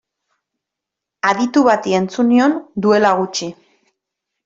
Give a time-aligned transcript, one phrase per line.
[1.33, 3.55] Aditu bati entzun nion duela gutxi.